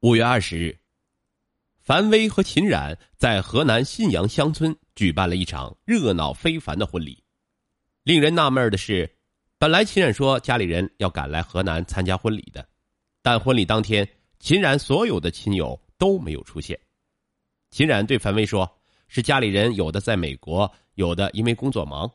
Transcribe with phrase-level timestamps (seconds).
[0.00, 0.78] 五月二十日，
[1.80, 7.20] 樊威和秦冉在河南信阳乡村举办了一场热闹非凡的婚礼。
[8.04, 9.12] 令人纳闷的是，
[9.58, 12.64] 本来秦冉说家里人要赶来河南参加婚礼的，
[13.22, 14.08] 但婚礼当天，
[14.38, 16.78] 秦冉所有的亲友都没有出现。
[17.70, 18.70] 秦冉对樊威说
[19.08, 22.08] ：“是家里人有的在美国，有的因为工作忙。”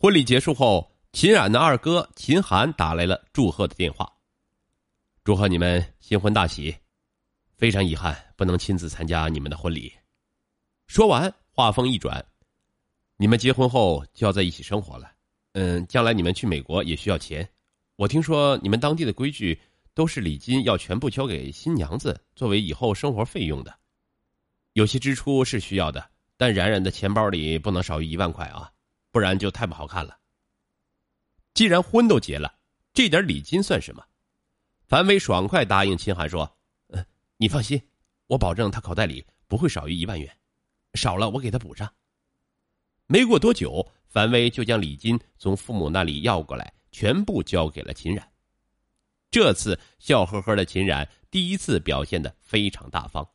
[0.00, 4.10] 婚礼结束后，秦冉的二哥秦寒打来了祝贺的电话。
[5.22, 6.74] 祝贺你们新婚大喜！
[7.58, 9.92] 非常遗憾不能亲自参加你们的婚礼。
[10.86, 12.24] 说完，话锋一转
[13.18, 15.12] ：“你们结婚后就要在一起生活了，
[15.52, 17.46] 嗯，将来你们去美国也需要钱。
[17.96, 19.60] 我听说你们当地的规矩
[19.92, 23.78] 都是礼金要全部交给新娘子作为以后生活费用的。
[24.72, 28.72] 有些支出是需要的，但冉冉的钱包里不能少于一万块啊，
[29.10, 30.16] 不然就太不好看了。
[31.52, 32.54] 既然婚都结了，
[32.94, 34.02] 这点礼金算什么？”
[34.90, 36.58] 樊威爽快答应秦寒说
[36.90, 37.80] ：“嗯，你放心，
[38.26, 40.36] 我保证他口袋里不会少于一万元，
[40.94, 41.88] 少了我给他补上。”
[43.06, 48.32] 没过多久，樊威就将礼金从父母那里要过来，全部交给了秦冉。
[49.30, 53.28] 这次笑呵呵的秦冉第一次表现的非常大方。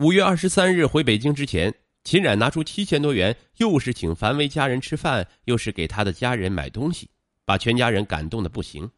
[0.00, 7.08] 五月二十三日回北京之前，秦冉拿出七千多元，又是请樊威家人吃饭，又是给他的家人买东西，
[7.46, 8.90] 把全家人感动的不行。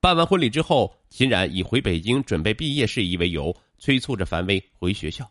[0.00, 5.30] 办完婚礼之后，秦冉以回北京准备毕业事宜为由，催促着樊威回学校。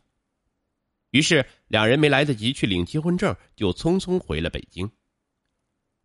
[1.10, 4.88] 于是两人没来得及去领结婚证，就匆匆回了北京。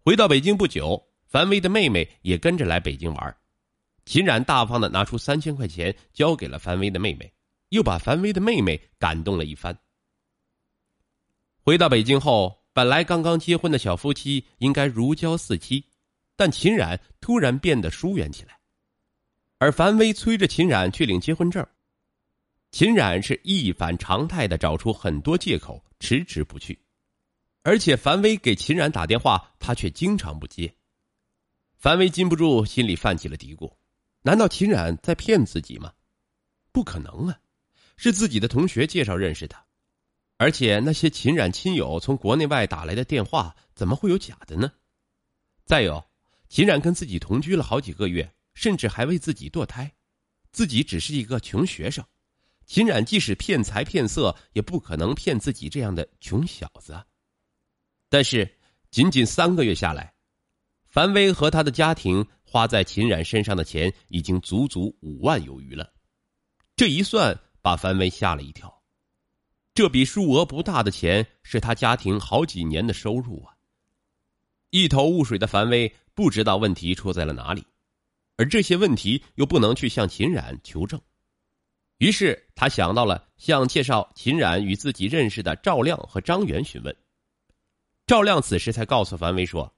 [0.03, 3.37] 回到北京不久，樊威的妹妹也跟着来北京玩。
[4.07, 7.31] 秦冉大方的拿出三千块钱交给了樊威的妹妹，
[7.69, 9.79] 又把樊威的妹妹感动了一番。
[11.61, 15.85] 回到北京后，本来刚刚结婚的小夫妻应该如胶似漆。
[16.37, 18.59] 但秦冉突然变得疏远起来，
[19.59, 21.67] 而樊威催着秦冉去领结婚证，
[22.73, 26.79] 秦冉是一反常态的找出很多借口，迟迟不去，
[27.63, 30.75] 而且樊威给秦冉打电话，他却经常不接。
[31.77, 33.73] 樊威禁不住心里泛起了嘀咕：
[34.23, 35.93] 难道秦冉在骗自己吗？
[36.73, 37.39] 不可能啊，
[37.97, 39.57] 是自己的同学介绍认识的，
[40.39, 44.73] 而且那些秦冉亲友从国内外打来的电话，怎么会有假的呢？
[45.65, 46.05] 再有。
[46.55, 49.93] 秦冉跟自己同居了好几个月，甚至还为自己堕胎，
[50.53, 52.05] 自己只是一个穷学生。
[52.65, 57.05] 秦冉即使骗财骗色，也不可能骗自己这样的穷小子。
[58.09, 58.49] 但是，
[58.93, 60.15] 仅仅三个月下来，
[60.85, 65.93] 樊威和他的家庭花在秦冉身上的钱已经足足五万有余了。
[66.77, 68.73] 这一算，把樊威吓了一跳。
[69.75, 73.54] 这笔数额不大的钱，是他家庭好几年的收入啊！
[74.75, 75.95] 一头雾水的樊威。
[76.15, 77.65] 不知道问题出在了哪里，
[78.37, 81.01] 而这些问题又不能去向秦冉求证，
[81.99, 86.97] 于是他想到了向介绍秦冉与自己认识的赵亮和张元询问。
[88.07, 89.75] 赵亮此时才告诉樊威说：“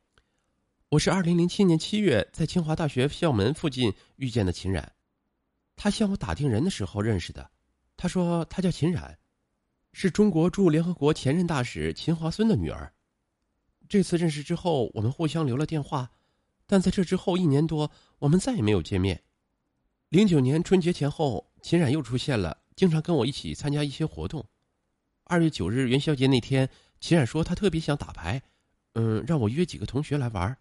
[0.91, 4.93] 我是二零零七年七月在清华大学校门附近遇见的秦冉，
[5.75, 7.51] 他向我打听人的时候认识的。
[7.97, 9.19] 他说他叫秦冉，
[9.95, 12.93] 是中国驻联合国前任大使秦华孙的女儿。
[13.89, 16.11] 这次认识之后，我们互相留了电话。”
[16.69, 19.23] 但在这之后一年多，我们再也没有见面。
[20.09, 24.45] 零九年春节前后，秦冉又出现了，经常跟我一起参加一些活动。
[25.25, 26.69] 二月九日元宵节那天，
[27.01, 28.43] 秦冉说他特别想打牌，
[28.95, 30.57] 嗯，让我约几个同学来玩，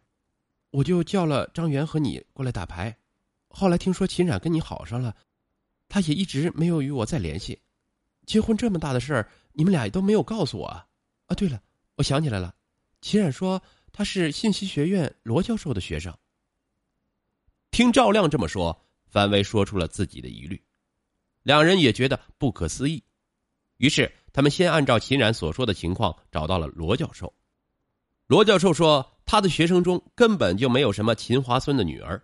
[0.70, 2.96] 我就叫了张元和你过来打牌。
[3.48, 5.16] 后来听说秦冉跟你好上了，
[5.88, 7.60] 他也一直没有与我再联系。
[8.28, 10.88] 结婚这么大的事儿，你们俩都没有告诉我啊！
[11.28, 11.62] 啊，对了，
[11.96, 12.54] 我想起来了，
[13.06, 13.62] 秦冉说。
[13.98, 16.14] 他是信息学院罗教授的学生。
[17.72, 20.62] 听赵亮这么说，范威说出了自己的疑虑，
[21.44, 23.02] 两人也觉得不可思议，
[23.78, 27.34] 于是他们先按照秦冉所说的情况找到了罗教授。
[28.28, 32.22] 罗教授说，他的学生中根本就没有什么秦华孙的女儿。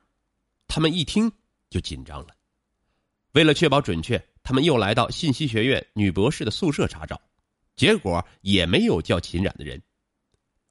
[0.68, 1.32] 他们一听
[1.70, 2.36] 就紧张了，
[3.32, 7.22] 为了确保准确，他们又来到信息学院女博士的宿舍查找，
[7.78, 9.82] 结果也没有叫秦冉的人。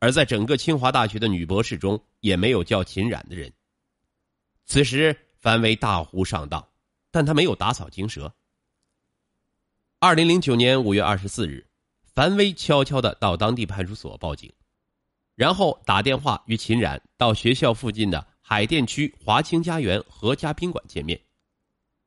[0.01, 3.53] 而在整个清华大学的女博士中，也没有叫秦冉的人。
[4.65, 6.67] 此时，樊威大呼上当，
[7.11, 8.35] 但他没有打草惊蛇。
[9.99, 11.67] 二零零九年五月二十四日，
[12.03, 14.51] 樊威悄悄的到当地派出所报警，
[15.35, 21.21] 然后打电话与秦冉到学校附近的海淀区华清家园何家宾馆见面，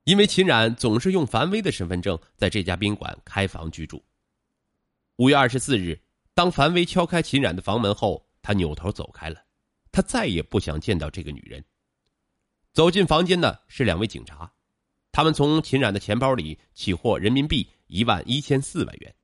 [0.06, 4.04] 因为秦冉总是用樊威的身份证在这家宾馆开房居住。
[5.18, 6.00] 五月二十四日。
[6.34, 9.46] 当樊威敲开秦冉的房门后，他扭头走开了，
[9.92, 11.64] 他再也不想见到这个女人。
[12.74, 14.52] 走进房间的是两位警察，
[15.12, 19.16] 他们从秦冉的钱包里起获人民币一万一千四百元，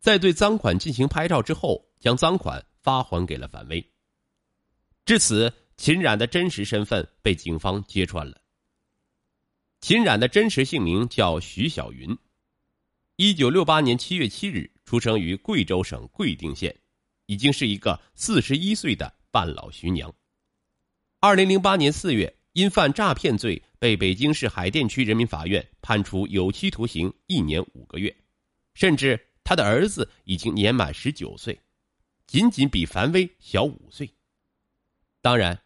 [0.00, 3.92] 在对赃款进行拍照之后，将赃款发还给了樊威。
[5.04, 8.40] 至此，秦冉的真实身份被警方揭穿了。
[9.80, 12.18] 秦冉的真实姓名叫徐小云，
[13.16, 16.74] 一九六八年七月七日出生于贵州省贵定县，
[17.26, 20.14] 已经是一个四十一岁的半老徐娘。
[21.20, 28.14] 二零零八年四月，因犯诈骗罪被北京市海淀区人民法院判处有期徒刑一年五个月，
[28.74, 31.58] 甚至他的儿子已经年满十九岁，
[32.26, 34.08] 仅仅比樊威小五岁。
[35.22, 35.58] 当然，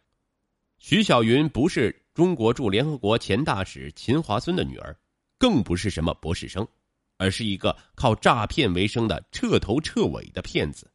[0.77, 4.97] 徐小云不是中国驻联合国前大使秦华孙的女儿，
[5.37, 6.65] 更不是什么博士生，
[7.19, 10.89] 而是一个靠诈骗为生的彻头彻尾的骗子。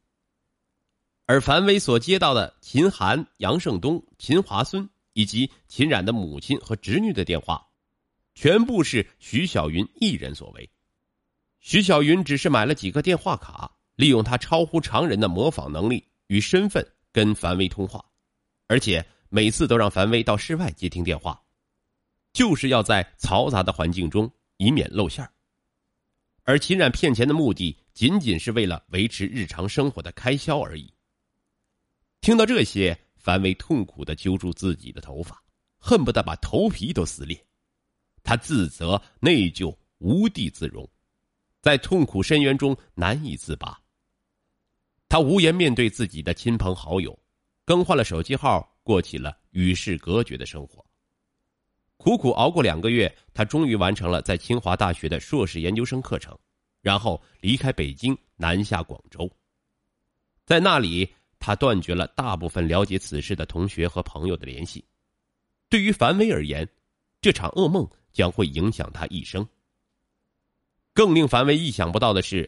[1.27, 7.65] 而樊威所接到的秦涵、杨胜东、秦华孙以及秦冉的母亲和侄女的电话，
[8.33, 10.69] 全部是徐小云一人所为。
[11.59, 18.03] 徐小云只是买了几个电话卡，利用他超乎常人的模仿能力与身份跟樊威通话。
[18.67, 21.39] 而且每次都让樊威到室外接听电话，
[22.33, 25.27] 就是要在嘈杂的环境中，以免露馅
[26.45, 30.93] 而秦冉骗钱的目的，仅仅是为了维持日常生活的开销而已。
[32.21, 35.43] 听到这些，樊威痛苦的揪住自己的头发，
[35.77, 37.45] 恨不得把头皮都撕裂。
[38.23, 40.87] 他自责、内疚、无地自容，
[41.61, 43.81] 在痛苦深渊中难以自拔。
[45.09, 47.17] 他无颜面对自己的亲朋好友。
[47.65, 50.85] 更换了手机号，过起了与世隔绝的生活。
[52.05, 56.37] 苦苦熬过两个月，他终于完成了在清华大学的硕士研究生课程，
[56.79, 59.27] 然后离开北京，南下广州。
[60.45, 61.09] 在那里，
[61.39, 64.85] 他断绝了大部分了解此事的同学和朋友的联系。
[65.67, 66.69] 对于樊威而言，
[67.21, 69.43] 这场噩梦将会影响他一生。
[70.93, 72.47] 更令樊威意想不到的是，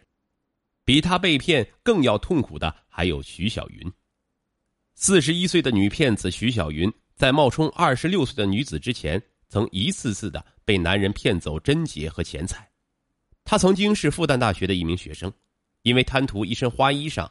[0.86, 3.92] 比他被骗更要痛苦的还有徐小云。
[4.94, 9.19] 四十一岁的女骗子徐小云，在冒充二十六岁的女子之前，
[9.50, 12.70] 曾一次次的被男人骗走贞洁和钱财。
[13.44, 15.32] 她曾经是复旦大学的一名学生，
[15.84, 17.30] 因为贪图一身花衣裳，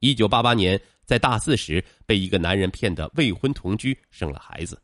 [0.00, 4.80] 一九八八年在大四时被一个男人骗得未婚同居，生了孩子，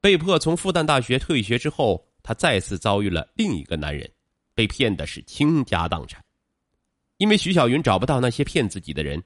[0.00, 4.10] 被迫从复旦大学退学之后，她再次遭遇了另一个男人，
[4.54, 6.24] 被骗的是倾家荡产。
[7.18, 9.22] 因为徐小云找不到那些骗自己的人，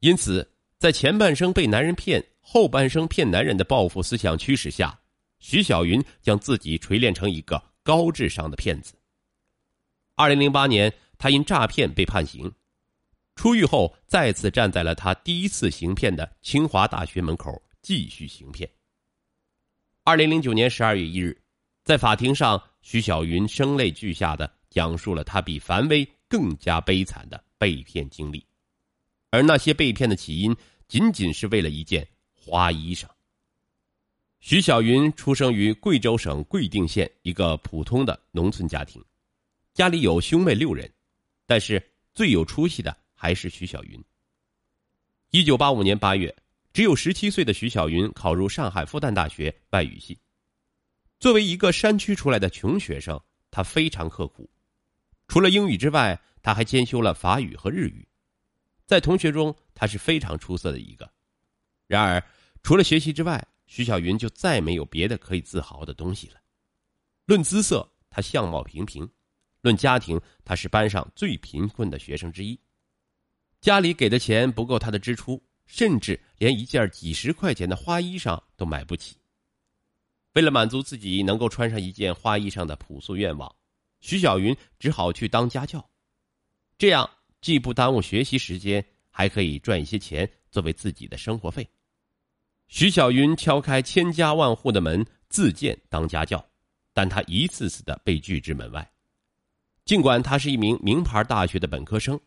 [0.00, 0.50] 因此。
[0.78, 4.98] 在前半生被男人骗，后半生骗男人的报复思想驱使下，
[5.40, 8.94] 徐小云将自己锤炼成一个高智商的骗子。
[10.14, 12.52] 二零零八年，他因诈骗被判刑，
[13.34, 18.70] 出狱后再次站在了他第一次行骗的清华大学门口继续行骗。
[20.04, 21.36] 二零零九年十二月一日，
[21.84, 28.44] 在法庭上，徐小云声泪俱下的讲述了他比樊威更加悲惨的被骗经历。
[29.30, 30.54] 而那些被骗的起因，
[30.86, 33.06] 仅仅是为了一件花衣裳。
[34.40, 39.04] 徐小云出生于贵州省贵定县一个普通的农村家庭，
[39.74, 40.90] 家里有兄妹六人，
[41.44, 41.80] 但是
[42.14, 44.02] 最有出息的还是徐小云。
[45.30, 46.34] 一九八五年八月，
[46.72, 50.18] 只有十七岁的徐小云考入上海复旦大学外语系。
[51.18, 53.20] 作为一个山区出来的穷学生，
[53.50, 54.48] 他非常刻苦，
[55.28, 58.08] 除了英语之外，他还兼修了法语和日语。
[58.86, 61.08] 在同学中，他是非常出色的一个。
[61.86, 62.24] 然而，
[62.62, 66.40] 除了学习之外，徐小云就再没有别的可以自豪的东西了。
[67.24, 69.06] 论姿色，她相貌平平；
[69.60, 72.58] 论家庭，她是班上最贫困的学生之一。
[73.60, 79.16] 家里给的钱不够她的支出，甚至连一件几十块钱的花衣裳都买不起。
[80.32, 83.54] 为了满足自己能够穿上一件花衣裳的朴素愿望，
[84.00, 85.88] 徐小云只好去当家教。
[86.76, 87.08] 这样。
[87.40, 91.66] 既不耽误学习时间，还可以赚一些钱作为自己的生活费。
[92.70, 96.42] 徐小云敲开千家万户的门，自荐当家教，
[96.92, 98.88] 但他一次次的被拒之门外。
[99.84, 102.18] 尽管他是一名名牌大学的本科生，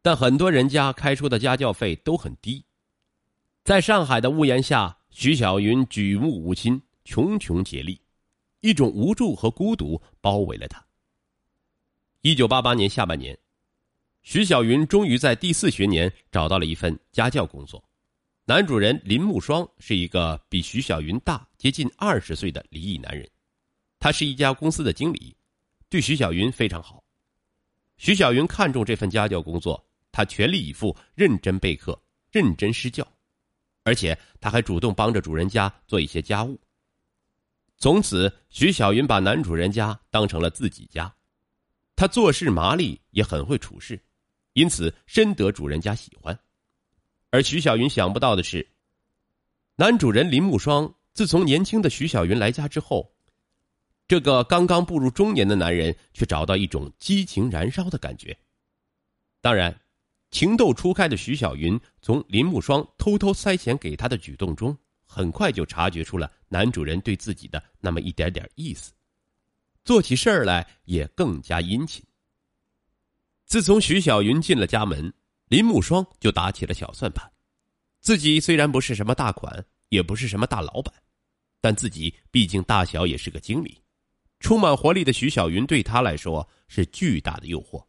[0.00, 2.64] 但很多人家开出的家教费都很低。
[3.64, 8.00] 在上海的屋檐下，徐小云举目无亲，穷穷竭力，
[8.60, 10.86] 一种无助和孤独包围了他。
[12.20, 13.36] 一九八八年下半年。
[14.22, 17.82] 徐小云终于在第四学年找到了一份家教工作，
[18.48, 23.28] 男主人林木双是一个比徐小云大接近二十岁的离异男人，
[23.98, 25.36] 他是一家公司的经理，
[25.90, 27.04] 对徐小云非常好。
[27.98, 32.00] 徐小云看中这份家教工作，他全力以赴，认真备课，
[32.32, 33.06] 认真施教，
[33.84, 36.58] 而且他还主动帮着主人家做一些家务。
[37.76, 41.14] 从此，徐小云把男主人家当成了自己家。
[41.94, 44.02] 他做事麻利，也很会处事，
[44.54, 46.40] 因此深得主人家喜欢。
[47.30, 48.66] 而徐小云想不到的是，
[49.76, 53.12] 男主人林木霜自从年轻的徐小云来家之后，
[54.06, 58.36] 这个刚刚步入中年的男人却找到一种激情燃烧的感觉。
[59.40, 59.78] 当然，
[60.30, 64.76] 情窦初开的徐小云从林木霜偷偷塞钱给他的举动中。
[65.10, 68.92] 很快就察觉出了男主人对自己的那么一点点意思，
[69.82, 72.04] 做起事儿来也更加殷勤。
[73.46, 75.10] 自从徐小云进了家门，
[75.48, 77.30] 林木霜就打起了小算盘。
[78.00, 80.94] 自己虽然不是什么大款，也不是什么大老板，
[81.60, 83.82] 但自己毕竟大小也是个经理。
[84.40, 87.84] 充满活力的徐小云对他来说是巨大的诱惑，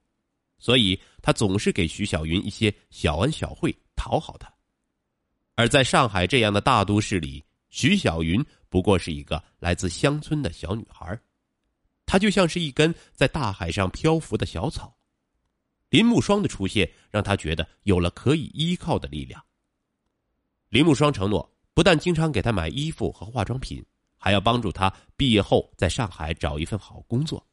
[0.58, 4.52] 所以他总是给徐小云一些小恩小惠，讨好她。
[5.56, 11.20] 而在上海这样的大都市里，徐小云不过是一个来自乡村的小女孩，
[12.06, 14.98] 她就像是一根在大海上漂浮的小草。
[15.90, 19.44] 林木霜的出现让他觉得有了可以依靠的力量。
[20.70, 23.84] 林木霜承诺，不但经常给他买衣服和化妆品，
[24.18, 27.44] 还要帮助他毕业后在上海找一份好工作。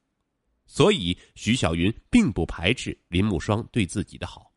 [0.66, 4.52] 所以，徐小云并不排斥林木霜对自己的好。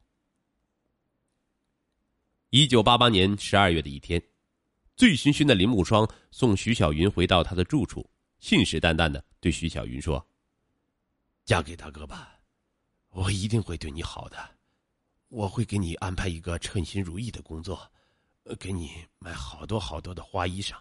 [2.49, 4.19] 一九八八年十二月的一天，
[4.95, 8.09] 醉醺醺的林木霜送徐小云回到他的住处，
[8.39, 10.27] 信誓旦旦的对徐小云说
[11.45, 12.38] ：“嫁给大哥吧，
[13.09, 14.37] 我一定会对你好的，
[15.27, 17.91] 我会给你安排一个称心如意的工作，
[18.59, 20.75] 给你买好多好多的花衣裳。”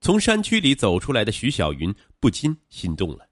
[0.00, 3.28] 从山区里走出来的徐小云不禁心动了，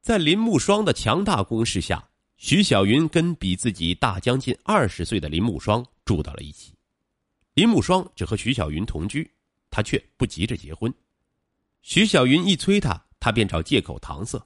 [0.00, 2.08] 在林木霜的强大攻势下。
[2.36, 6.74] 徐小云跟比自己大将近二十岁的林木霜住到了一起，
[7.54, 9.30] 林木霜只和徐小云同居，
[9.70, 10.92] 他却不急着结婚。
[11.80, 14.44] 徐小云一催他，他便找借口搪塞。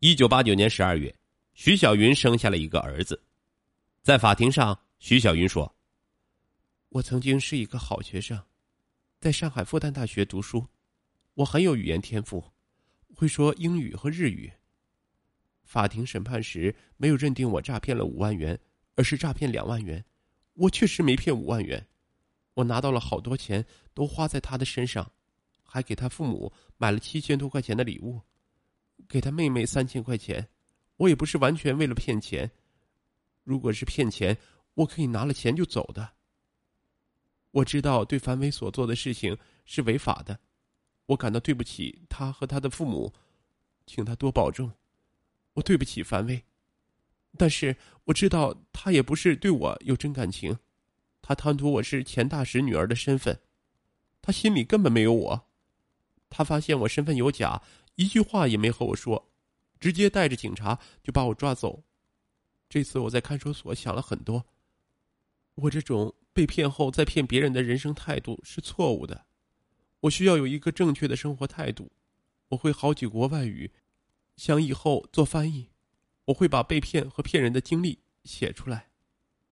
[0.00, 1.12] 一九八九年十二月，
[1.54, 3.22] 徐小云生下了一个儿子，
[4.02, 5.76] 在法庭上，徐小云说
[6.88, 8.42] ：“我曾经是一个好学生，
[9.20, 10.66] 在上海复旦大学读书，
[11.34, 12.42] 我很有语言天赋，
[13.14, 14.50] 会说英语和日语。”
[15.62, 18.58] 法庭审判时没有认定我诈骗了五万元，
[18.94, 20.02] 而是诈骗两万元。
[20.54, 21.86] 我确实没骗五万元，
[22.54, 25.12] 我拿到了好多钱，都花在他的身上，
[25.62, 28.20] 还给他父母买了七千多块钱的礼物，
[29.06, 30.48] 给他妹妹三千块钱。
[31.02, 32.52] 我也不是完全为了骗钱，
[33.42, 34.38] 如果是骗钱，
[34.74, 36.12] 我可以拿了钱就走的。
[37.50, 40.38] 我知道对樊伟所做的事情是违法的，
[41.06, 43.12] 我感到对不起他和他的父母，
[43.84, 44.72] 请他多保重。
[45.54, 46.44] 我对不起樊威，
[47.36, 50.58] 但是我知道他也不是对我有真感情，
[51.20, 53.40] 他贪图我是钱大使女儿的身份，
[54.22, 55.48] 他心里根本没有我。
[56.30, 57.60] 他发现我身份有假，
[57.96, 59.31] 一句话也没和我说，
[59.82, 61.82] 直接带着警察就把我抓走。
[62.68, 64.46] 这次我在看守所想了很多，
[65.56, 69.26] 我这种被骗后再骗别人的人生态度是错误的，
[70.02, 71.90] 我需要有一个正确的生活态度。
[72.50, 73.72] 我会好几国外语。
[74.36, 75.70] 想以后做翻译，
[76.26, 78.91] 我会把被骗和骗人的经历写出来。